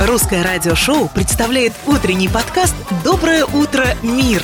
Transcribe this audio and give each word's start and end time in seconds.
Русское 0.00 0.42
радиошоу 0.42 1.08
представляет 1.08 1.72
утренний 1.86 2.28
подкаст 2.28 2.74
«Доброе 3.02 3.46
утро, 3.46 3.86
мир». 4.02 4.42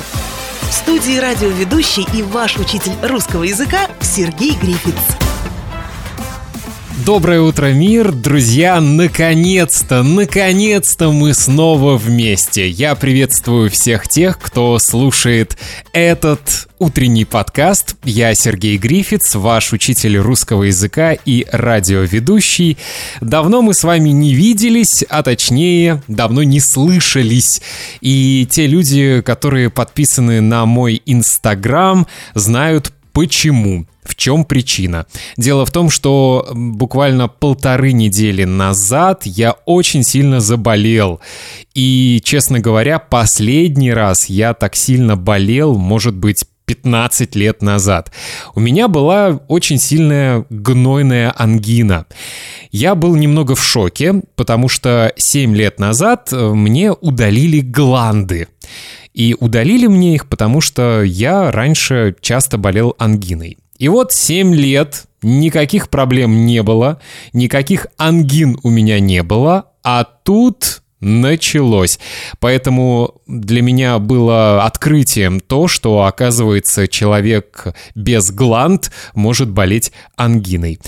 В 0.61 0.73
студии 0.73 1.19
радиоведущий 1.19 2.07
и 2.11 2.23
ваш 2.23 2.57
учитель 2.57 2.93
русского 3.03 3.43
языка 3.43 3.87
Сергей 4.01 4.55
Грифиц. 4.55 5.22
Доброе 6.99 7.41
утро, 7.41 7.73
мир! 7.73 8.13
Друзья, 8.13 8.79
наконец-то, 8.79 10.03
наконец-то 10.03 11.11
мы 11.11 11.33
снова 11.33 11.97
вместе. 11.97 12.69
Я 12.69 12.93
приветствую 12.93 13.71
всех 13.71 14.07
тех, 14.07 14.39
кто 14.39 14.77
слушает 14.77 15.57
этот 15.91 16.69
утренний 16.77 17.25
подкаст. 17.25 17.97
Я 18.03 18.35
Сергей 18.35 18.77
Грифиц, 18.77 19.33
ваш 19.35 19.73
учитель 19.73 20.17
русского 20.17 20.63
языка 20.63 21.13
и 21.13 21.45
радиоведущий. 21.51 22.77
Давно 23.19 23.63
мы 23.63 23.73
с 23.73 23.83
вами 23.83 24.09
не 24.09 24.33
виделись, 24.33 25.03
а 25.09 25.23
точнее, 25.23 26.01
давно 26.07 26.43
не 26.43 26.59
слышались. 26.59 27.61
И 28.01 28.47
те 28.49 28.67
люди, 28.67 29.21
которые 29.25 29.71
подписаны 29.71 30.41
на 30.41 30.65
мой 30.67 31.01
инстаграм, 31.05 32.07
знают 32.35 32.93
почему. 33.13 33.87
В 34.03 34.15
чем 34.15 34.45
причина? 34.45 35.05
Дело 35.37 35.65
в 35.65 35.71
том, 35.71 35.89
что 35.89 36.47
буквально 36.53 37.27
полторы 37.27 37.93
недели 37.93 38.43
назад 38.43 39.25
я 39.25 39.53
очень 39.65 40.03
сильно 40.03 40.39
заболел. 40.39 41.21
И, 41.73 42.21
честно 42.23 42.59
говоря, 42.59 42.99
последний 42.99 43.93
раз 43.93 44.27
я 44.27 44.53
так 44.53 44.75
сильно 44.75 45.15
болел, 45.15 45.75
может 45.75 46.15
быть, 46.15 46.45
15 46.65 47.35
лет 47.35 47.61
назад. 47.61 48.11
У 48.55 48.59
меня 48.59 48.87
была 48.87 49.39
очень 49.47 49.77
сильная 49.77 50.45
гнойная 50.49 51.33
ангина. 51.35 52.05
Я 52.71 52.95
был 52.95 53.15
немного 53.15 53.55
в 53.55 53.63
шоке, 53.63 54.21
потому 54.35 54.69
что 54.69 55.13
7 55.15 55.55
лет 55.55 55.79
назад 55.79 56.29
э, 56.31 56.53
мне 56.53 56.91
удалили 56.91 57.59
гланды. 57.59 58.47
И 59.13 59.35
удалили 59.39 59.87
мне 59.87 60.15
их, 60.15 60.27
потому 60.27 60.59
что 60.59 61.03
я 61.03 61.51
раньше 61.51 62.15
часто 62.21 62.57
болел 62.57 62.95
ангиной. 62.97 63.57
И 63.83 63.89
вот 63.89 64.13
7 64.13 64.55
лет 64.55 65.07
никаких 65.21 65.89
проблем 65.89 66.45
не 66.45 66.63
было, 66.63 67.01
никаких 67.33 67.87
ангин 67.97 68.57
у 68.63 68.69
меня 68.69 69.01
не 69.01 69.23
было, 69.23 69.73
а 69.83 70.05
тут 70.05 70.82
началось. 71.03 71.99
Поэтому 72.39 73.21
для 73.27 73.61
меня 73.61 73.99
было 73.99 74.63
открытием 74.63 75.39
то, 75.39 75.67
что, 75.67 76.03
оказывается, 76.03 76.87
человек 76.87 77.67
без 77.93 78.31
гланд 78.31 78.91
может 79.13 79.49
болеть 79.49 79.91
ангиной. 80.15 80.79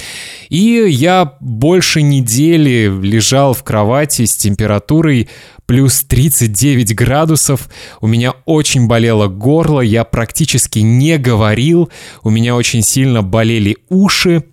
И 0.50 0.86
я 0.88 1.34
больше 1.40 2.02
недели 2.02 2.92
лежал 3.02 3.54
в 3.54 3.64
кровати 3.64 4.26
с 4.26 4.36
температурой 4.36 5.30
плюс 5.66 6.04
39 6.04 6.96
градусов. 6.96 7.70
У 8.02 8.08
меня 8.08 8.34
очень 8.46 8.88
болело 8.88 9.28
горло, 9.28 9.82
я 9.82 10.04
практически 10.04 10.80
не 10.80 11.18
говорил, 11.18 11.90
у 12.24 12.30
меня 12.30 12.56
очень 12.56 12.82
сильно 12.82 13.24
болели 13.24 13.78
уши. 13.90 14.44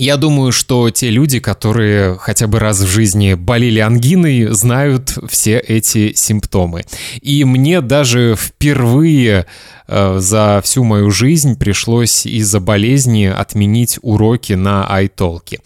Я 0.00 0.16
думаю, 0.16 0.50
что 0.50 0.88
те 0.88 1.10
люди, 1.10 1.40
которые 1.40 2.16
хотя 2.16 2.46
бы 2.46 2.58
раз 2.58 2.80
в 2.80 2.86
жизни 2.86 3.34
болели 3.34 3.80
ангиной, 3.80 4.46
знают 4.46 5.18
все 5.28 5.58
эти 5.58 6.14
симптомы. 6.14 6.86
И 7.20 7.44
мне 7.44 7.82
даже 7.82 8.34
впервые 8.34 9.44
э, 9.86 10.16
за 10.18 10.62
всю 10.64 10.84
мою 10.84 11.10
жизнь 11.10 11.58
пришлось 11.58 12.24
из-за 12.24 12.60
болезни 12.60 13.26
отменить 13.26 13.98
уроки 14.00 14.54
на 14.54 14.88
iTalk. 14.90 15.60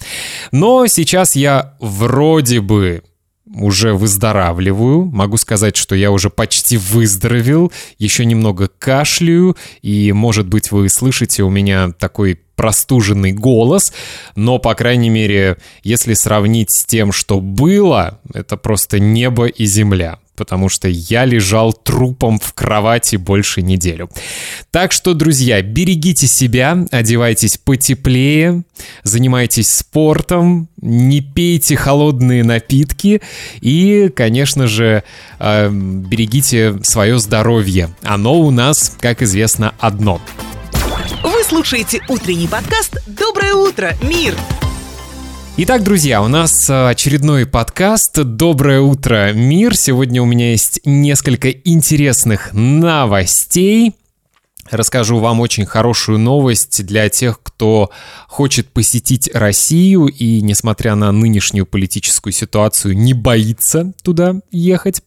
Но 0.50 0.88
сейчас 0.88 1.36
я 1.36 1.74
вроде 1.78 2.60
бы 2.60 3.04
уже 3.54 3.94
выздоравливаю. 3.94 5.06
Могу 5.06 5.36
сказать, 5.36 5.76
что 5.76 5.94
я 5.94 6.10
уже 6.10 6.30
почти 6.30 6.76
выздоровел. 6.76 7.72
Еще 7.98 8.24
немного 8.24 8.68
кашляю. 8.78 9.56
И, 9.82 10.12
может 10.12 10.46
быть, 10.46 10.70
вы 10.70 10.88
слышите 10.88 11.42
у 11.42 11.50
меня 11.50 11.90
такой 11.98 12.40
простуженный 12.56 13.32
голос, 13.32 13.92
но, 14.36 14.58
по 14.58 14.74
крайней 14.74 15.10
мере, 15.10 15.56
если 15.82 16.14
сравнить 16.14 16.70
с 16.70 16.84
тем, 16.84 17.10
что 17.10 17.40
было, 17.40 18.20
это 18.32 18.56
просто 18.56 19.00
небо 19.00 19.46
и 19.46 19.66
земля 19.66 20.18
потому 20.36 20.68
что 20.68 20.88
я 20.88 21.24
лежал 21.24 21.72
трупом 21.72 22.38
в 22.38 22.52
кровати 22.52 23.16
больше 23.16 23.62
неделю. 23.62 24.10
Так 24.70 24.92
что, 24.92 25.14
друзья, 25.14 25.62
берегите 25.62 26.26
себя, 26.26 26.86
одевайтесь 26.90 27.58
потеплее, 27.58 28.64
занимайтесь 29.02 29.72
спортом, 29.72 30.68
не 30.80 31.20
пейте 31.20 31.76
холодные 31.76 32.44
напитки 32.44 33.22
и, 33.60 34.10
конечно 34.14 34.66
же, 34.66 35.04
э, 35.38 35.70
берегите 35.70 36.78
свое 36.82 37.18
здоровье. 37.18 37.94
Оно 38.02 38.40
у 38.40 38.50
нас, 38.50 38.96
как 39.00 39.22
известно, 39.22 39.74
одно. 39.78 40.20
Вы 41.22 41.42
слушаете 41.44 42.02
утренний 42.08 42.48
подкаст 42.48 42.98
«Доброе 43.06 43.54
утро, 43.54 43.94
мир!» 44.02 44.34
Итак, 45.56 45.84
друзья, 45.84 46.20
у 46.20 46.26
нас 46.26 46.68
э, 46.68 46.88
очередной 46.88 47.46
подкаст 47.46 48.20
«Доброе 48.24 48.80
утро, 48.80 49.32
мир». 49.32 49.76
Сегодня 49.76 50.20
у 50.20 50.26
меня 50.26 50.50
есть 50.50 50.80
несколько 50.84 51.48
интересных 51.48 52.52
новостей. 52.52 53.94
Расскажу 54.70 55.18
вам 55.18 55.40
очень 55.40 55.66
хорошую 55.66 56.18
новость 56.18 56.84
для 56.86 57.08
тех, 57.08 57.40
кто 57.42 57.90
хочет 58.28 58.72
посетить 58.72 59.30
Россию 59.34 60.06
и, 60.06 60.40
несмотря 60.40 60.94
на 60.94 61.12
нынешнюю 61.12 61.66
политическую 61.66 62.32
ситуацию, 62.32 62.96
не 62.96 63.12
боится 63.12 63.92
туда 64.02 64.36
ехать. 64.50 65.02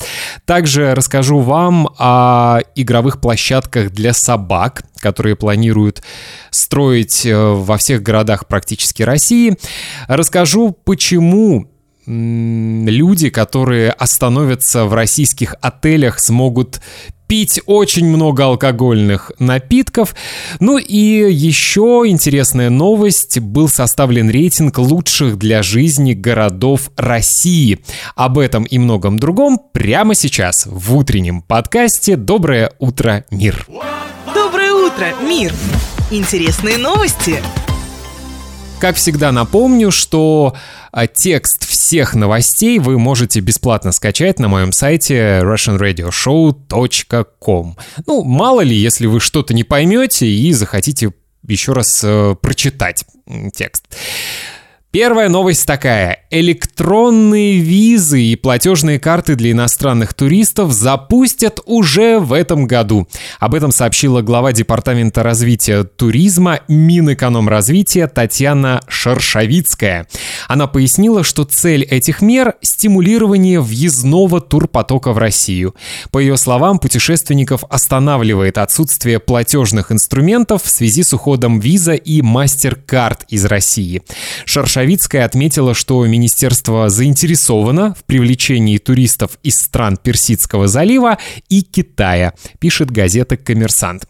Также 0.46 0.94
расскажу 0.94 1.40
вам 1.40 1.90
о 1.98 2.60
игровых 2.76 3.20
площадках 3.20 3.92
для 3.92 4.14
собак, 4.14 4.84
которые 5.00 5.36
планируют 5.36 6.04
строить 6.52 7.26
э, 7.26 7.36
во 7.36 7.78
всех 7.78 8.04
городах 8.04 8.48
практически 8.48 9.04
России. 9.04 9.58
Расскажу, 10.08 10.72
почему 10.72 11.68
люди, 12.08 13.30
которые 13.30 13.92
остановятся 13.92 14.86
в 14.86 14.94
российских 14.94 15.56
отелях, 15.62 16.20
смогут 16.20 16.82
пить 17.28 17.60
очень 17.66 18.08
много 18.08 18.46
алкогольных 18.46 19.32
напитков. 19.38 20.16
Ну 20.60 20.78
и 20.78 20.96
еще 21.32 22.04
интересная 22.08 22.70
новость. 22.70 23.40
Был 23.40 23.68
составлен 23.68 24.30
рейтинг 24.30 24.78
лучших 24.78 25.38
для 25.38 25.62
жизни 25.62 26.14
городов 26.14 26.90
России. 26.96 27.80
Об 28.16 28.40
этом 28.40 28.64
и 28.64 28.78
многом 28.78 29.20
другом 29.20 29.60
прямо 29.74 30.16
сейчас 30.16 30.66
в 30.66 30.96
утреннем 30.96 31.42
подкасте 31.42 32.16
«Доброе 32.16 32.72
утро, 32.80 33.26
мир». 33.30 33.68
Доброе 34.34 34.72
утро, 34.72 35.08
мир! 35.22 35.54
Интересные 36.10 36.78
новости! 36.78 37.42
Как 38.80 38.96
всегда 38.96 39.32
напомню, 39.32 39.90
что 39.90 40.56
а, 40.92 41.08
текст 41.08 41.68
всех 41.68 42.14
новостей 42.14 42.78
вы 42.78 43.00
можете 43.00 43.40
бесплатно 43.40 43.92
скачать 43.92 44.38
на 44.38 44.50
моем 44.50 44.72
сайте 44.72 45.40
russianradioshow.com. 45.42 47.76
Ну, 48.06 48.24
мало 48.24 48.62
ли, 48.62 48.76
если 48.76 49.08
вы 49.08 49.20
что-то 49.20 49.56
не 49.56 49.64
поймете 49.64 50.28
и 50.28 50.54
захотите 50.54 51.12
еще 51.48 51.74
раз 51.74 52.02
э, 52.04 52.36
прочитать 52.40 53.04
текст. 53.56 53.86
Первая 54.92 55.30
новость 55.30 55.66
такая. 55.66 56.27
Электронные 56.30 57.60
визы 57.60 58.22
и 58.22 58.36
платежные 58.36 59.00
карты 59.00 59.36
для 59.36 59.52
иностранных 59.52 60.14
туристов 60.14 60.74
запустят 60.74 61.62
уже 61.66 62.20
в 62.20 62.34
этом 62.34 62.68
году. 62.68 63.08
Об 63.40 63.56
этом 63.56 63.72
сообщила 63.72 64.22
глава 64.22 64.52
Департамента 64.52 65.24
развития 65.24 65.86
туризма 65.86 66.60
Минэкономразвития 66.68 68.08
Татьяна 68.08 68.82
Шершавицкая. 68.90 70.08
Она 70.50 70.68
пояснила, 70.68 71.24
что 71.24 71.46
цель 71.46 71.84
этих 71.84 72.22
мер– 72.22 72.56
стимулирование 72.62 73.62
въездного 73.62 74.42
турпотока 74.42 75.14
в 75.14 75.20
Россию. 75.20 75.76
По 76.12 76.20
ее 76.20 76.36
словам, 76.36 76.80
путешественников 76.80 77.64
останавливает 77.70 78.58
отсутствие 78.58 79.20
платежных 79.20 79.94
инструментов 79.94 80.64
в 80.64 80.70
связи 80.70 81.04
с 81.04 81.14
уходом 81.14 81.62
виза 81.62 81.94
и 81.94 82.22
мастер-карт 82.22 83.24
из 83.30 83.46
России. 83.46 84.04
Шершавицкая 84.44 85.24
отметила, 85.24 85.74
что 85.74 86.06
министерство 86.18 86.90
заинтересовано 86.90 87.94
в 87.94 88.04
привлечении 88.04 88.80
туристов 88.80 89.38
из 89.44 89.60
стран 89.60 89.98
Персидского 89.98 90.68
залива 90.68 91.20
и 91.48 91.62
Китая, 91.62 92.34
пишет 92.60 92.90
газета 92.90 93.38
«Коммерсант». 93.38 94.08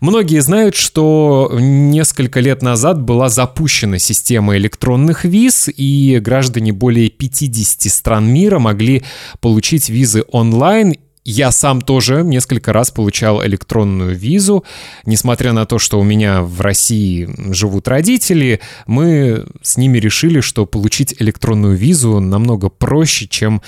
Многие 0.00 0.40
знают, 0.40 0.74
что 0.74 1.48
несколько 1.52 2.40
лет 2.40 2.60
назад 2.62 3.00
была 3.00 3.28
запущена 3.28 3.98
система 3.98 4.56
электронных 4.56 5.24
виз, 5.24 5.68
и 5.68 6.18
граждане 6.20 6.72
более 6.72 7.08
50 7.08 7.92
стран 7.92 8.26
мира 8.26 8.58
могли 8.58 9.04
получить 9.40 9.88
визы 9.88 10.24
онлайн 10.32 10.94
я 11.30 11.52
сам 11.52 11.82
тоже 11.82 12.22
несколько 12.22 12.72
раз 12.72 12.90
получал 12.90 13.44
электронную 13.44 14.16
визу. 14.16 14.64
Несмотря 15.04 15.52
на 15.52 15.66
то, 15.66 15.78
что 15.78 16.00
у 16.00 16.02
меня 16.02 16.40
в 16.40 16.62
России 16.62 17.28
живут 17.52 17.86
родители, 17.86 18.60
мы 18.86 19.44
с 19.60 19.76
ними 19.76 19.98
решили, 19.98 20.40
что 20.40 20.64
получить 20.64 21.14
электронную 21.18 21.76
визу 21.76 22.18
намного 22.18 22.70
проще, 22.70 23.28
чем 23.28 23.60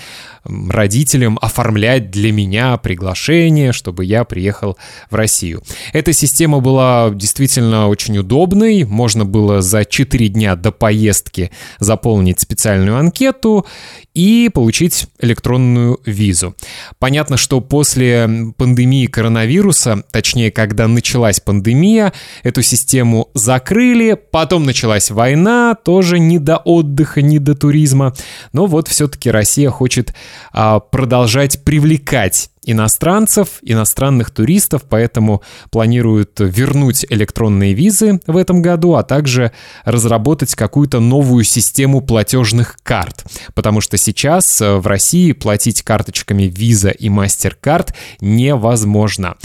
родителям 0.45 1.39
оформлять 1.43 2.11
для 2.11 2.33
меня 2.33 2.79
приглашение, 2.79 3.73
чтобы 3.73 4.07
я 4.07 4.25
приехал 4.25 4.79
в 5.11 5.15
Россию. 5.15 5.63
Эта 5.93 6.15
система 6.15 6.61
была 6.61 7.11
действительно 7.11 7.89
очень 7.89 8.17
удобной. 8.17 8.85
Можно 8.85 9.27
было 9.27 9.61
за 9.61 9.85
4 9.85 10.29
дня 10.29 10.57
до 10.57 10.73
поездки 10.73 11.51
заполнить 11.79 12.41
специальную 12.41 12.97
анкету 12.97 13.67
и 14.15 14.51
получить 14.53 15.09
электронную 15.21 16.01
визу. 16.07 16.55
Понятно, 16.99 17.37
что 17.37 17.50
после 17.59 18.53
пандемии 18.57 19.07
коронавируса, 19.07 20.05
точнее, 20.13 20.53
когда 20.53 20.87
началась 20.87 21.41
пандемия, 21.41 22.13
эту 22.45 22.63
систему 22.63 23.31
закрыли, 23.35 24.17
потом 24.31 24.65
началась 24.65 25.11
война, 25.11 25.75
тоже 25.75 26.21
не 26.21 26.39
до 26.39 26.59
отдыха, 26.59 27.23
не 27.23 27.41
до 27.41 27.57
туризма. 27.57 28.15
Но 28.53 28.67
вот 28.67 28.87
все-таки 28.87 29.29
Россия 29.29 29.71
хочет 29.71 30.15
а, 30.53 30.79
продолжать 30.79 31.65
привлекать 31.65 32.51
иностранцев, 32.71 33.59
иностранных 33.63 34.31
туристов, 34.31 34.83
поэтому 34.89 35.43
планируют 35.71 36.39
вернуть 36.39 37.05
электронные 37.09 37.75
визы 37.75 38.21
в 38.27 38.37
этом 38.37 38.63
году, 38.63 38.95
а 38.95 39.03
также 39.03 39.53
разработать 39.85 40.55
какую-то 40.55 41.01
новую 41.01 41.45
систему 41.45 42.01
платежных 42.01 42.77
карт, 42.83 43.25
потому 43.55 43.81
что 43.81 43.97
сейчас 43.97 44.61
э, 44.61 44.77
в 44.77 44.87
России 44.87 45.33
платить 45.33 45.83
карточками 45.83 46.45
Visa 46.45 46.93
и 46.93 47.09
MasterCard 47.09 47.95
невозможно. 48.21 49.37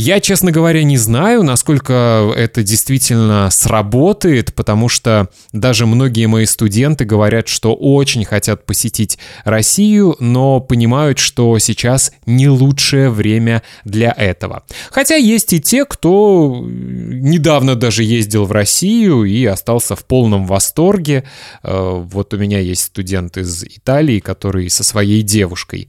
Я, 0.00 0.20
честно 0.20 0.52
говоря, 0.52 0.84
не 0.84 0.96
знаю, 0.96 1.42
насколько 1.42 2.32
это 2.36 2.62
действительно 2.62 3.48
сработает, 3.50 4.54
потому 4.54 4.88
что 4.88 5.28
даже 5.52 5.86
многие 5.86 6.26
мои 6.26 6.46
студенты 6.46 7.04
говорят, 7.04 7.48
что 7.48 7.74
очень 7.74 8.24
хотят 8.24 8.64
посетить 8.64 9.18
Россию, 9.42 10.14
но 10.20 10.60
понимают, 10.60 11.18
что 11.18 11.58
сейчас 11.58 12.12
не 12.26 12.48
лучшее 12.48 13.10
время 13.10 13.64
для 13.84 14.12
этого. 14.16 14.62
Хотя 14.92 15.16
есть 15.16 15.52
и 15.52 15.60
те, 15.60 15.84
кто 15.84 16.64
недавно 16.64 17.74
даже 17.74 18.04
ездил 18.04 18.44
в 18.44 18.52
Россию 18.52 19.24
и 19.24 19.44
остался 19.46 19.96
в 19.96 20.04
полном 20.04 20.46
восторге. 20.46 21.24
Э, 21.64 22.04
вот 22.04 22.32
у 22.32 22.36
меня 22.36 22.60
есть 22.60 22.82
студент 22.82 23.36
из 23.36 23.64
Италии, 23.64 24.20
который 24.20 24.70
со 24.70 24.84
своей 24.84 25.22
девушкой 25.22 25.88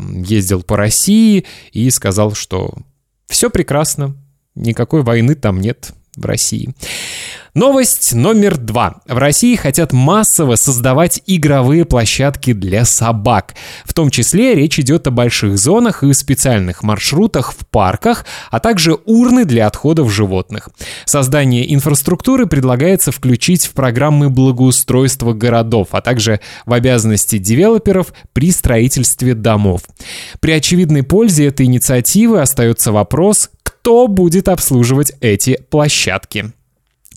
ездил 0.00 0.64
по 0.64 0.76
России 0.76 1.46
и 1.70 1.88
сказал, 1.90 2.34
что 2.34 2.74
все 3.26 3.50
прекрасно, 3.50 4.16
никакой 4.54 5.02
войны 5.02 5.34
там 5.34 5.60
нет 5.60 5.92
в 6.16 6.24
России. 6.24 6.74
Новость 7.56 8.12
номер 8.12 8.58
два. 8.58 8.96
В 9.08 9.16
России 9.16 9.56
хотят 9.56 9.94
массово 9.94 10.56
создавать 10.56 11.22
игровые 11.26 11.86
площадки 11.86 12.52
для 12.52 12.84
собак. 12.84 13.54
В 13.86 13.94
том 13.94 14.10
числе 14.10 14.54
речь 14.54 14.78
идет 14.78 15.06
о 15.06 15.10
больших 15.10 15.56
зонах 15.56 16.02
и 16.02 16.12
специальных 16.12 16.82
маршрутах 16.82 17.54
в 17.54 17.66
парках, 17.66 18.26
а 18.50 18.60
также 18.60 18.98
урны 19.06 19.46
для 19.46 19.66
отходов 19.66 20.12
животных. 20.12 20.68
Создание 21.06 21.72
инфраструктуры 21.72 22.44
предлагается 22.44 23.10
включить 23.10 23.64
в 23.64 23.72
программы 23.72 24.28
благоустройства 24.28 25.32
городов, 25.32 25.88
а 25.92 26.02
также 26.02 26.40
в 26.66 26.74
обязанности 26.74 27.38
девелоперов 27.38 28.12
при 28.34 28.50
строительстве 28.50 29.32
домов. 29.32 29.80
При 30.40 30.50
очевидной 30.50 31.04
пользе 31.04 31.46
этой 31.46 31.64
инициативы 31.64 32.42
остается 32.42 32.92
вопрос, 32.92 33.48
кто 33.86 34.08
будет 34.08 34.48
обслуживать 34.48 35.12
эти 35.20 35.60
площадки. 35.70 36.50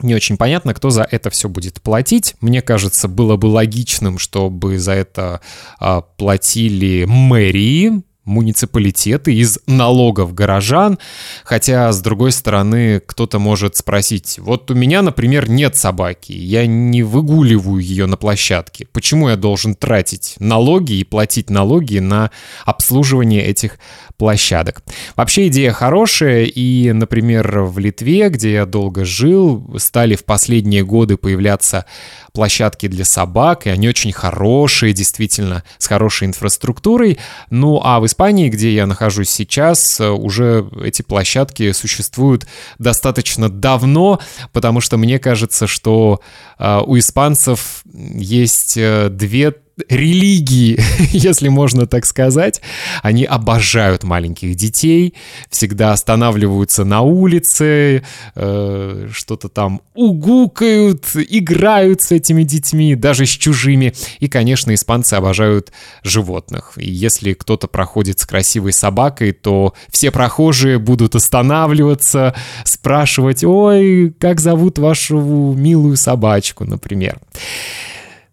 Не 0.04 0.14
очень 0.14 0.38
понятно, 0.38 0.76
кто 0.76 0.92
за 0.92 1.02
это 1.02 1.32
все 1.32 1.50
будет 1.50 1.82
платить. 1.82 2.36
Мне 2.42 2.62
кажется, 2.62 3.08
было 3.08 3.38
бы 3.38 3.48
логичным, 3.48 4.20
чтобы 4.20 4.78
за 4.78 4.92
это 4.92 5.42
а, 5.80 6.02
платили 6.02 7.06
мэрии, 7.06 8.04
муниципалитеты 8.30 9.34
из 9.34 9.60
налогов 9.66 10.34
горожан, 10.34 11.00
хотя, 11.44 11.92
с 11.92 12.02
другой 12.02 12.32
стороны, 12.32 13.02
кто-то 13.06 13.40
может 13.40 13.76
спросить, 13.76 14.40
вот 14.40 14.70
у 14.72 14.76
меня, 14.76 15.02
например, 15.02 15.50
нет 15.50 15.76
собаки, 15.76 16.32
я 16.32 16.66
не 16.68 17.04
выгуливаю 17.04 17.82
ее 17.82 18.06
на 18.06 18.16
площадке, 18.16 18.88
почему 18.94 19.30
я 19.30 19.36
должен 19.36 19.76
тратить 19.76 20.36
налоги 20.40 20.94
и 20.94 21.04
платить 21.04 21.50
налоги 21.50 22.00
на 22.00 22.32
обслуживание 22.66 23.44
этих 23.44 23.80
площадок? 24.18 24.84
Вообще 25.16 25.48
идея 25.48 25.72
хорошая, 25.72 26.44
и, 26.44 26.92
например, 26.92 27.62
в 27.62 27.80
Литве, 27.80 28.30
где 28.30 28.54
я 28.54 28.66
долго 28.66 29.06
жил, 29.06 29.66
стали 29.78 30.16
в 30.16 30.24
последние 30.24 30.86
годы 30.86 31.18
появляться 31.18 31.86
площадки 32.34 32.88
для 32.88 33.06
собак, 33.06 33.66
и 33.66 33.70
они 33.70 33.90
очень 33.90 34.12
хорошие, 34.12 34.94
действительно, 34.94 35.64
с 35.78 35.88
хорошей 35.88 36.28
инфраструктурой. 36.28 37.18
Ну 37.50 37.82
а 37.84 38.00
в 38.00 38.06
Испании, 38.06 38.19
где 38.50 38.74
я 38.74 38.86
нахожусь 38.86 39.30
сейчас, 39.30 40.02
уже 40.02 40.70
эти 40.84 41.02
площадки 41.02 41.72
существуют 41.72 42.48
достаточно 42.78 43.48
давно, 43.48 44.20
потому 44.52 44.82
что 44.82 44.98
мне 44.98 45.20
кажется, 45.20 45.68
что 45.68 46.20
э, 46.58 46.82
у 46.86 46.98
испанцев 46.98 47.84
есть 47.94 48.78
э, 48.78 49.10
две 49.10 49.54
религии, 49.88 50.80
если 51.12 51.48
можно 51.48 51.86
так 51.86 52.06
сказать. 52.06 52.62
Они 53.02 53.24
обожают 53.24 54.04
маленьких 54.04 54.56
детей, 54.56 55.14
всегда 55.50 55.94
останавливаются 55.94 56.84
на 56.84 57.02
улице, 57.02 58.04
э, 58.36 59.08
что-то 59.12 59.50
там 59.50 59.82
угукают, 59.94 61.06
играют 61.16 62.02
с 62.02 62.12
этими 62.12 62.44
детьми, 62.44 62.96
даже 62.96 63.26
с 63.26 63.30
чужими. 63.30 63.94
И, 64.20 64.28
конечно, 64.28 64.74
испанцы 64.74 65.14
обожают 65.14 65.72
животных. 66.04 66.74
И 66.78 66.90
если 66.90 67.34
кто-то 67.34 67.68
проходит 67.68 68.20
с 68.20 68.26
красивой 68.26 68.74
собакой, 68.74 69.32
то 69.32 69.74
все 69.90 70.12
прохожие 70.12 70.80
будут 70.80 71.16
останавливаться, 71.16 72.36
спрашивать, 72.64 73.44
ой, 73.44 74.14
как 74.20 74.40
зовут 74.40 74.80
вашу 74.80 75.20
милую 75.20 75.98
собачку, 75.98 76.66
например. 76.66 77.20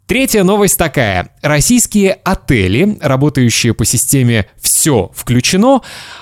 Третья 0.06 0.44
новость 0.44 0.78
такая. 0.78 1.30
Российские 1.42 2.12
отели, 2.22 2.96
работающие 3.00 3.74
по 3.74 3.84
системе 3.84 4.46
«все 4.60 5.10
включено», 5.12 5.80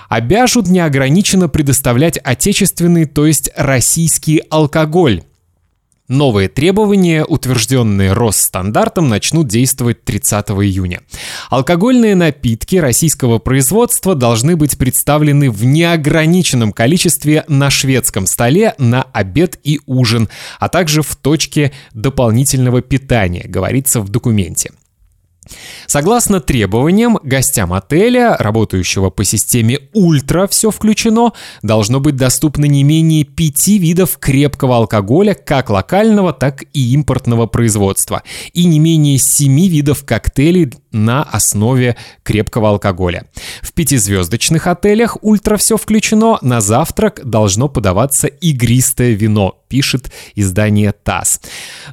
обяжут 0.09 0.69
неограниченно 0.69 1.51
предоставлять 1.51 2.17
отечественный, 2.17 3.05
то 3.05 3.27
есть 3.27 3.51
российский 3.55 4.43
алкоголь. 4.49 5.23
Новые 6.09 6.51
требования, 6.51 7.25
утвержденные 7.25 8.13
Росстандартом, 8.13 9.09
начнут 9.09 9.49
действовать 9.49 10.05
30 10.05 10.51
июня. 10.51 11.01
Алкогольные 11.49 12.15
напитки 12.15 12.77
российского 12.77 13.39
производства 13.39 14.15
должны 14.15 14.55
быть 14.55 14.77
представлены 14.77 15.51
в 15.51 15.65
неограниченном 15.65 16.75
количестве 16.75 17.45
на 17.49 17.71
шведском 17.71 18.27
столе 18.27 18.75
на 18.77 19.05
обед 19.15 19.59
и 19.65 19.81
ужин, 19.87 20.29
а 20.61 20.69
также 20.69 21.01
в 21.01 21.17
точке 21.17 21.73
дополнительного 21.95 22.83
питания, 22.83 23.45
говорится 23.47 24.03
в 24.03 24.11
документе. 24.11 24.73
Согласно 25.87 26.41
требованиям, 26.41 27.19
гостям 27.23 27.73
отеля, 27.73 28.37
работающего 28.39 29.11
по 29.11 29.25
системе 29.25 29.79
«Ультра» 29.93 30.47
все 30.47 30.71
включено, 30.71 31.33
должно 31.63 32.01
быть 32.01 32.17
доступно 32.17 32.65
не 32.65 32.83
менее 32.83 33.25
пяти 33.25 33.79
видов 33.79 34.19
крепкого 34.19 34.77
алкоголя, 34.77 35.35
как 35.35 35.71
локального, 35.71 36.33
так 36.33 36.65
и 36.73 36.93
импортного 36.95 37.47
производства, 37.47 38.23
и 38.53 38.65
не 38.65 38.79
менее 38.79 39.19
семи 39.19 39.69
видов 39.69 40.05
коктейлей 40.05 40.73
на 40.95 41.23
основе 41.23 41.97
крепкого 42.23 42.71
алкоголя. 42.71 43.27
В 43.61 43.73
пятизвездочных 43.73 44.67
отелях 44.67 45.19
«Ультра» 45.23 45.57
все 45.57 45.77
включено, 45.77 46.39
на 46.41 46.61
завтрак 46.61 47.21
должно 47.25 47.69
подаваться 47.69 48.29
игристое 48.29 49.13
вино, 49.13 49.59
пишет 49.69 50.11
издание 50.37 50.93
ТАСС. 50.93 51.41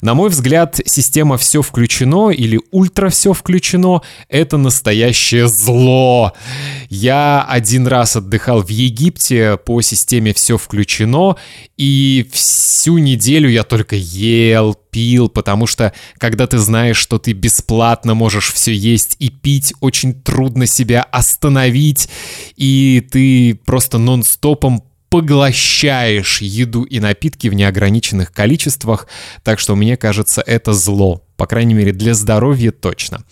На 0.01 0.13
мой 0.13 0.29
взгляд, 0.29 0.79
система 0.85 1.37
«все 1.37 1.61
включено» 1.61 2.29
или 2.29 2.59
«Ультра 2.71 3.09
все 3.09 3.33
включено»— 3.33 4.01
это 4.29 4.57
настоящее 4.57 5.47
зло. 5.47 6.33
Я 6.89 7.43
один 7.43 7.87
раз 7.87 8.15
отдыхал 8.15 8.61
в 8.61 8.69
Египте 8.69 9.57
по 9.57 9.81
системе 9.81 10.33
«все 10.33 10.57
включено», 10.57 11.37
и 11.75 12.29
всю 12.31 12.99
неделю 12.99 13.49
я 13.49 13.63
только 13.63 13.95
ел, 13.95 14.75
пил, 14.91 15.29
потому 15.29 15.65
что 15.65 15.93
когда 16.17 16.45
ты 16.45 16.57
знаешь, 16.57 16.97
что 16.97 17.17
ты 17.17 17.31
бесплатно 17.33 18.13
можешь 18.13 18.53
все 18.53 18.73
есть 18.73 19.15
и 19.19 19.29
пить, 19.29 19.73
очень 19.79 20.13
трудно 20.13 20.67
себя 20.67 21.01
остановить, 21.01 22.09
и 22.57 23.05
ты 23.11 23.55
просто 23.65 23.97
нон-стопом 23.97 24.83
поглощаешь 25.11 26.41
еду 26.41 26.83
и 26.83 27.01
напитки 27.01 27.49
в 27.49 27.53
неограниченных 27.53 28.31
количествах, 28.31 29.07
так 29.43 29.59
что 29.59 29.75
мне 29.75 29.97
кажется, 29.97 30.41
это 30.41 30.71
зло. 30.73 31.21
По 31.35 31.47
крайней 31.47 31.73
мере, 31.73 31.91
для 31.91 32.13
здоровья 32.13 32.71
точно. 32.71 33.23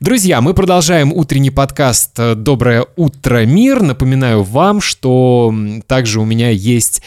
Друзья, 0.00 0.40
мы 0.40 0.54
продолжаем 0.54 1.12
утренний 1.12 1.50
подкаст 1.50 2.18
«Доброе 2.36 2.86
утро, 2.96 3.44
мир». 3.44 3.82
Напоминаю 3.82 4.42
вам, 4.42 4.80
что 4.80 5.54
также 5.86 6.18
у 6.18 6.24
меня 6.24 6.48
есть 6.48 7.02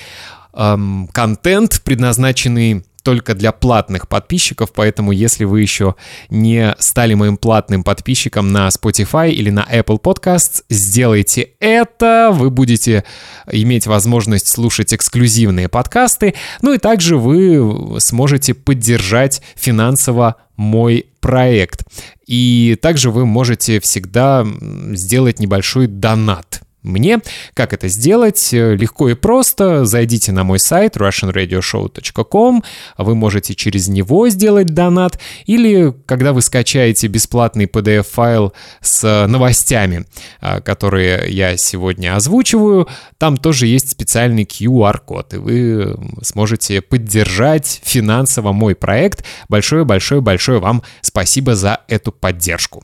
эм, 0.53 1.09
контент, 1.11 1.81
предназначенный 1.83 2.85
только 3.05 3.35
для 3.35 3.51
платных 3.51 4.09
подписчиков, 4.09 4.73
поэтому 4.73 5.11
если 5.11 5.45
вы 5.45 5.61
еще 5.61 5.95
не 6.29 6.75
стали 6.79 7.13
моим 7.13 7.37
платным 7.37 7.83
подписчиком 7.83 8.51
на 8.51 8.67
Spotify 8.69 9.29
или 9.29 9.51
на 9.51 9.61
Apple 9.61 10.01
Podcasts, 10.01 10.63
сделайте 10.69 11.51
это, 11.59 12.31
вы 12.33 12.49
будете 12.49 13.05
иметь 13.51 13.85
возможность 13.85 14.47
слушать 14.47 14.91
эксклюзивные 14.93 15.69
подкасты, 15.69 16.33
ну 16.63 16.73
и 16.73 16.79
также 16.79 17.17
вы 17.17 17.99
сможете 17.99 18.55
поддержать 18.55 19.43
финансово 19.55 20.37
мой 20.57 21.05
проект. 21.19 21.83
И 22.25 22.75
также 22.81 23.11
вы 23.11 23.27
можете 23.27 23.79
всегда 23.79 24.45
сделать 24.93 25.39
небольшой 25.39 25.85
донат 25.85 26.64
мне. 26.85 27.19
Как 27.53 27.73
это 27.73 27.87
сделать? 27.87 28.53
Э, 28.53 28.75
легко 28.75 29.09
и 29.09 29.13
просто. 29.13 29.85
Зайдите 29.85 30.31
на 30.31 30.43
мой 30.43 30.59
сайт 30.59 30.97
russianradioshow.com. 30.97 32.63
Вы 32.97 33.15
можете 33.15 33.55
через 33.55 33.87
него 33.87 34.29
сделать 34.29 34.67
донат. 34.67 35.19
Или 35.45 35.93
когда 36.05 36.33
вы 36.33 36.41
скачаете 36.41 37.07
бесплатный 37.07 37.65
PDF-файл 37.65 38.53
с 38.81 39.25
новостями, 39.27 40.05
э, 40.41 40.61
которые 40.61 41.31
я 41.31 41.57
сегодня 41.57 42.15
озвучиваю, 42.15 42.87
там 43.17 43.37
тоже 43.37 43.67
есть 43.67 43.89
специальный 43.89 44.43
QR-код, 44.43 45.33
и 45.33 45.37
вы 45.37 45.97
сможете 46.21 46.81
поддержать 46.81 47.81
финансово 47.83 48.51
мой 48.51 48.75
проект. 48.75 49.25
Большое-большое-большое 49.49 50.59
вам 50.59 50.83
спасибо 51.01 51.55
за 51.55 51.81
эту 51.87 52.11
поддержку. 52.11 52.81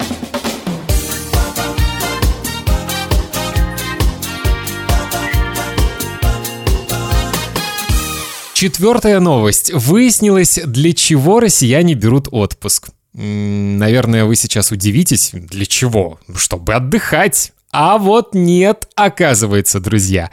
Четвертая 8.62 9.20
новость. 9.20 9.74
Выяснилось, 9.74 10.60
для 10.64 10.94
чего 10.94 11.40
россияне 11.40 11.96
берут 11.96 12.28
отпуск. 12.30 12.90
Наверное, 13.12 14.26
вы 14.26 14.36
сейчас 14.36 14.70
удивитесь, 14.72 15.32
для 15.34 15.66
чего? 15.66 16.20
Чтобы 16.36 16.76
отдыхать. 16.76 17.54
А 17.72 17.98
вот 17.98 18.36
нет, 18.36 18.88
оказывается, 18.96 19.80
друзья. 19.80 20.30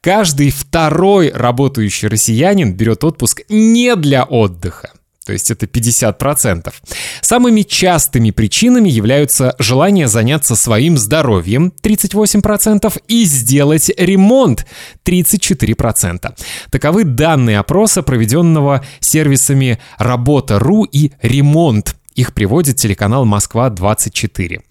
Каждый 0.00 0.50
второй 0.50 1.30
работающий 1.30 2.08
россиянин 2.08 2.72
берет 2.72 3.04
отпуск 3.04 3.42
не 3.50 3.96
для 3.96 4.24
отдыха 4.24 4.92
то 5.28 5.34
есть 5.34 5.50
это 5.50 5.66
50%. 5.66 6.72
Самыми 7.20 7.60
частыми 7.60 8.30
причинами 8.30 8.88
являются 8.88 9.54
желание 9.58 10.08
заняться 10.08 10.56
своим 10.56 10.96
здоровьем 10.96 11.70
38% 11.82 13.02
и 13.08 13.24
сделать 13.24 13.90
ремонт 13.98 14.64
34%. 15.04 16.34
Таковы 16.70 17.04
данные 17.04 17.58
опроса, 17.58 18.02
проведенного 18.02 18.82
сервисами 19.00 19.78
Работа.ру 19.98 20.84
и 20.84 21.12
Ремонт. 21.20 21.94
Их 22.14 22.32
приводит 22.32 22.76
телеканал 22.76 23.26
«Москва-24». 23.26 24.62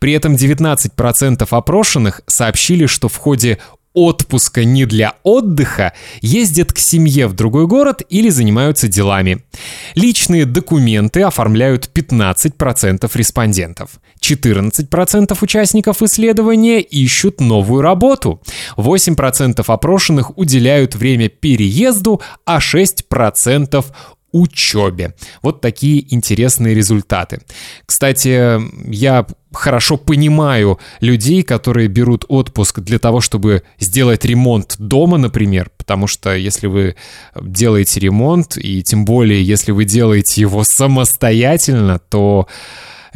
При 0.00 0.12
этом 0.12 0.34
19% 0.34 1.46
опрошенных 1.48 2.22
сообщили, 2.26 2.86
что 2.86 3.08
в 3.08 3.16
ходе 3.16 3.58
отпуска 3.96 4.64
не 4.64 4.84
для 4.84 5.14
отдыха, 5.24 5.94
ездят 6.20 6.72
к 6.72 6.78
семье 6.78 7.26
в 7.26 7.32
другой 7.32 7.66
город 7.66 8.02
или 8.10 8.28
занимаются 8.28 8.86
делами. 8.86 9.42
Личные 9.94 10.44
документы 10.44 11.22
оформляют 11.22 11.90
15% 11.92 13.10
респондентов. 13.14 13.98
14% 14.20 15.36
участников 15.40 16.02
исследования 16.02 16.80
ищут 16.80 17.40
новую 17.40 17.80
работу. 17.80 18.42
8% 18.76 19.64
опрошенных 19.66 20.36
уделяют 20.36 20.94
время 20.94 21.28
переезду, 21.28 22.20
а 22.44 22.58
6% 22.58 23.84
учебе. 24.40 25.14
Вот 25.42 25.60
такие 25.60 26.14
интересные 26.14 26.74
результаты. 26.74 27.40
Кстати, 27.86 28.60
я 28.90 29.26
хорошо 29.52 29.96
понимаю 29.96 30.78
людей, 31.00 31.42
которые 31.42 31.88
берут 31.88 32.24
отпуск 32.28 32.80
для 32.80 32.98
того, 32.98 33.20
чтобы 33.20 33.62
сделать 33.78 34.24
ремонт 34.24 34.76
дома, 34.78 35.18
например, 35.18 35.70
потому 35.76 36.06
что 36.06 36.34
если 36.34 36.66
вы 36.66 36.96
делаете 37.40 38.00
ремонт, 38.00 38.56
и 38.56 38.82
тем 38.82 39.04
более 39.04 39.42
если 39.42 39.72
вы 39.72 39.84
делаете 39.84 40.40
его 40.40 40.64
самостоятельно, 40.64 41.98
то 41.98 42.48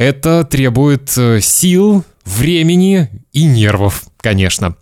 это 0.00 0.44
требует 0.44 1.12
э, 1.18 1.40
сил, 1.42 2.04
времени 2.24 3.10
и 3.34 3.44
нервов, 3.44 4.04
конечно. 4.16 4.74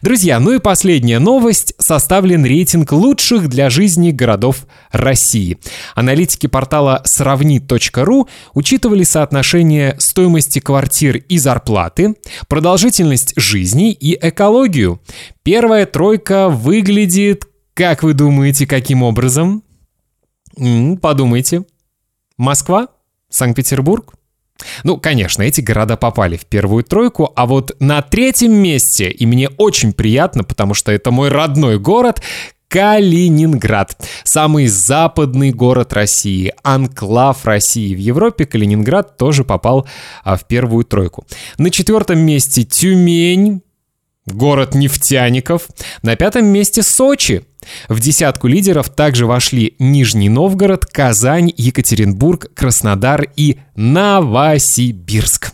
Друзья, 0.00 0.38
ну 0.38 0.52
и 0.52 0.60
последняя 0.60 1.18
новость. 1.18 1.74
Составлен 1.78 2.44
рейтинг 2.44 2.92
лучших 2.92 3.48
для 3.48 3.68
жизни 3.68 4.12
городов 4.12 4.68
России. 4.92 5.58
Аналитики 5.96 6.46
портала 6.46 7.02
сравни.ру 7.04 8.28
учитывали 8.54 9.02
соотношение 9.02 9.96
стоимости 9.98 10.60
квартир 10.60 11.16
и 11.16 11.38
зарплаты, 11.38 12.14
продолжительность 12.46 13.32
жизни 13.34 13.90
и 13.90 14.16
экологию. 14.20 15.00
Первая 15.42 15.84
тройка 15.84 16.48
выглядит, 16.48 17.44
как 17.74 18.04
вы 18.04 18.14
думаете, 18.14 18.68
каким 18.68 19.02
образом? 19.02 19.64
Подумайте. 21.02 21.64
Москва? 22.36 22.86
Санкт-Петербург? 23.30 24.14
Ну, 24.84 24.96
конечно, 24.98 25.42
эти 25.42 25.60
города 25.60 25.96
попали 25.96 26.36
в 26.36 26.46
первую 26.46 26.84
тройку, 26.84 27.32
а 27.36 27.46
вот 27.46 27.74
на 27.80 28.02
третьем 28.02 28.52
месте, 28.52 29.10
и 29.10 29.26
мне 29.26 29.48
очень 29.56 29.92
приятно, 29.92 30.44
потому 30.44 30.74
что 30.74 30.92
это 30.92 31.10
мой 31.10 31.28
родной 31.28 31.78
город, 31.78 32.22
Калининград. 32.70 33.96
Самый 34.22 34.68
западный 34.68 35.50
город 35.50 35.92
России, 35.92 36.54
анклав 36.62 37.44
России 37.44 37.92
в 37.96 37.98
Европе. 37.98 38.46
Калининград 38.46 39.16
тоже 39.16 39.42
попал 39.42 39.88
а, 40.22 40.36
в 40.36 40.46
первую 40.46 40.84
тройку. 40.84 41.26
На 41.58 41.70
четвертом 41.70 42.20
месте 42.20 42.62
Тюмень, 42.62 43.62
город 44.24 44.76
нефтяников. 44.76 45.66
На 46.02 46.14
пятом 46.14 46.46
месте 46.46 46.84
Сочи. 46.84 47.44
В 47.88 48.00
десятку 48.00 48.46
лидеров 48.48 48.88
также 48.88 49.26
вошли 49.26 49.74
Нижний 49.78 50.28
Новгород, 50.28 50.86
Казань, 50.86 51.52
Екатеринбург, 51.56 52.52
Краснодар 52.54 53.26
и 53.36 53.58
Новосибирск. 53.74 55.52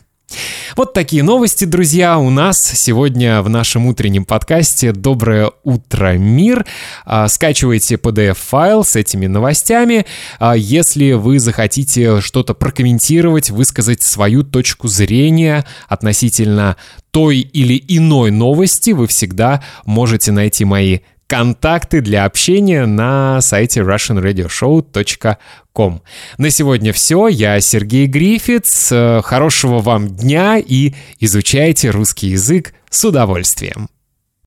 Вот 0.76 0.92
такие 0.92 1.22
новости, 1.22 1.64
друзья, 1.64 2.18
у 2.18 2.28
нас 2.28 2.58
сегодня 2.58 3.40
в 3.40 3.48
нашем 3.48 3.86
утреннем 3.86 4.25
подкасте 4.25 4.92
«Доброе 4.92 5.52
утро, 5.64 6.18
мир». 6.18 6.66
А, 7.04 7.28
скачивайте 7.28 7.94
PDF-файл 7.94 8.84
с 8.84 8.96
этими 8.96 9.26
новостями. 9.26 10.04
А, 10.38 10.54
если 10.54 11.12
вы 11.12 11.38
захотите 11.38 12.20
что-то 12.20 12.52
прокомментировать, 12.52 13.50
высказать 13.50 14.02
свою 14.02 14.42
точку 14.42 14.88
зрения 14.88 15.64
относительно 15.88 16.76
той 17.10 17.38
или 17.38 17.82
иной 17.88 18.30
новости, 18.30 18.90
вы 18.90 19.06
всегда 19.06 19.62
можете 19.86 20.32
найти 20.32 20.66
мои 20.66 20.98
контакты 21.26 22.00
для 22.00 22.25
общения 22.25 22.87
на 22.87 23.40
сайте 23.40 23.80
russianradioshow.com. 23.80 26.02
На 26.38 26.50
сегодня 26.50 26.92
все. 26.92 27.26
Я 27.28 27.61
Сергей 27.61 28.06
Грифиц. 28.06 28.92
Хорошего 29.25 29.80
вам 29.80 30.09
дня 30.09 30.59
и 30.59 30.95
изучайте 31.21 31.90
русский 31.90 32.28
язык 32.28 32.75
с 32.90 33.04
удовольствием. 33.04 33.88